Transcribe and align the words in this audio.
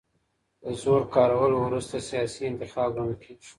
د 0.63 0.65
زور 0.81 1.01
کارول 1.15 1.51
وروستی 1.55 1.99
سياسي 2.09 2.41
انتخاب 2.47 2.89
ګڼل 2.95 3.15
کېږي. 3.23 3.49